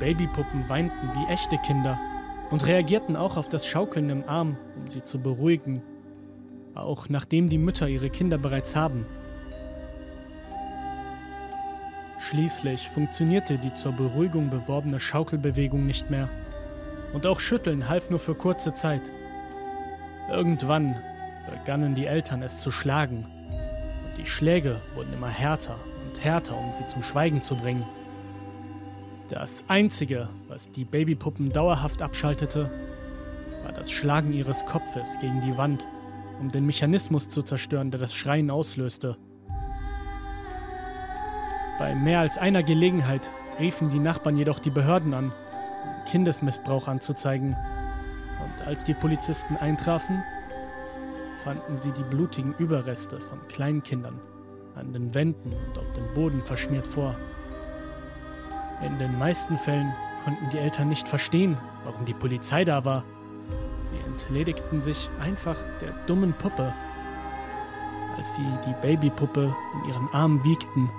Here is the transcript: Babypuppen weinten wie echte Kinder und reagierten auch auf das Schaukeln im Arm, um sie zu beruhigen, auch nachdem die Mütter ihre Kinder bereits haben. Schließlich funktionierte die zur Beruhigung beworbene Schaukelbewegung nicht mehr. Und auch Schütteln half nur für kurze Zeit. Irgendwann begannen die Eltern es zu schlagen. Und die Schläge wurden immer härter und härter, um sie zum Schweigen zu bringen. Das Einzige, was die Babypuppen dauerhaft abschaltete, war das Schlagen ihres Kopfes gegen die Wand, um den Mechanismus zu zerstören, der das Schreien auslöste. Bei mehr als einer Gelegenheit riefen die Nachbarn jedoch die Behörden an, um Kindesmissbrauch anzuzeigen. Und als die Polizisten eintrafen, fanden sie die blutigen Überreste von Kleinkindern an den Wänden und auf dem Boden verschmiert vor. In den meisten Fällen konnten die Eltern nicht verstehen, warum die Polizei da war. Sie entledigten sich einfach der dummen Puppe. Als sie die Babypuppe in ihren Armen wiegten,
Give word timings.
Babypuppen 0.00 0.68
weinten 0.68 1.08
wie 1.14 1.32
echte 1.32 1.58
Kinder 1.58 2.00
und 2.50 2.66
reagierten 2.66 3.14
auch 3.14 3.36
auf 3.36 3.48
das 3.48 3.66
Schaukeln 3.66 4.10
im 4.10 4.28
Arm, 4.28 4.56
um 4.76 4.88
sie 4.88 5.04
zu 5.04 5.20
beruhigen, 5.20 5.82
auch 6.74 7.08
nachdem 7.08 7.48
die 7.48 7.58
Mütter 7.58 7.86
ihre 7.86 8.10
Kinder 8.10 8.38
bereits 8.38 8.74
haben. 8.74 9.06
Schließlich 12.18 12.88
funktionierte 12.88 13.58
die 13.58 13.72
zur 13.74 13.92
Beruhigung 13.92 14.50
beworbene 14.50 15.00
Schaukelbewegung 15.00 15.86
nicht 15.86 16.10
mehr. 16.10 16.28
Und 17.12 17.26
auch 17.26 17.40
Schütteln 17.40 17.88
half 17.88 18.10
nur 18.10 18.18
für 18.18 18.34
kurze 18.34 18.74
Zeit. 18.74 19.10
Irgendwann 20.30 20.96
begannen 21.50 21.94
die 21.94 22.06
Eltern 22.06 22.42
es 22.42 22.60
zu 22.60 22.70
schlagen. 22.70 23.26
Und 24.04 24.18
die 24.18 24.26
Schläge 24.26 24.80
wurden 24.94 25.12
immer 25.14 25.28
härter 25.28 25.76
und 26.06 26.22
härter, 26.22 26.56
um 26.56 26.72
sie 26.76 26.86
zum 26.86 27.02
Schweigen 27.02 27.42
zu 27.42 27.56
bringen. 27.56 27.84
Das 29.30 29.62
Einzige, 29.68 30.28
was 30.48 30.72
die 30.72 30.84
Babypuppen 30.84 31.52
dauerhaft 31.52 32.02
abschaltete, 32.02 32.68
war 33.62 33.70
das 33.70 33.88
Schlagen 33.88 34.32
ihres 34.32 34.66
Kopfes 34.66 35.16
gegen 35.20 35.40
die 35.40 35.56
Wand, 35.56 35.86
um 36.40 36.50
den 36.50 36.66
Mechanismus 36.66 37.28
zu 37.28 37.44
zerstören, 37.44 37.92
der 37.92 38.00
das 38.00 38.12
Schreien 38.12 38.50
auslöste. 38.50 39.16
Bei 41.78 41.94
mehr 41.94 42.18
als 42.18 42.38
einer 42.38 42.64
Gelegenheit 42.64 43.30
riefen 43.60 43.88
die 43.88 44.00
Nachbarn 44.00 44.36
jedoch 44.36 44.58
die 44.58 44.70
Behörden 44.70 45.14
an, 45.14 45.26
um 45.26 46.04
Kindesmissbrauch 46.10 46.88
anzuzeigen. 46.88 47.54
Und 48.42 48.66
als 48.66 48.82
die 48.82 48.94
Polizisten 48.94 49.56
eintrafen, 49.58 50.24
fanden 51.44 51.78
sie 51.78 51.92
die 51.92 52.02
blutigen 52.02 52.52
Überreste 52.58 53.20
von 53.20 53.38
Kleinkindern 53.46 54.18
an 54.74 54.92
den 54.92 55.14
Wänden 55.14 55.52
und 55.52 55.78
auf 55.78 55.92
dem 55.92 56.12
Boden 56.14 56.42
verschmiert 56.42 56.88
vor. 56.88 57.14
In 58.82 58.98
den 58.98 59.18
meisten 59.18 59.58
Fällen 59.58 59.92
konnten 60.24 60.48
die 60.50 60.58
Eltern 60.58 60.88
nicht 60.88 61.08
verstehen, 61.08 61.56
warum 61.84 62.04
die 62.04 62.14
Polizei 62.14 62.64
da 62.64 62.84
war. 62.84 63.04
Sie 63.78 63.96
entledigten 64.06 64.80
sich 64.80 65.08
einfach 65.20 65.56
der 65.80 65.92
dummen 66.06 66.32
Puppe. 66.32 66.72
Als 68.16 68.36
sie 68.36 68.46
die 68.66 68.74
Babypuppe 68.82 69.54
in 69.74 69.90
ihren 69.90 70.08
Armen 70.12 70.44
wiegten, 70.44 70.90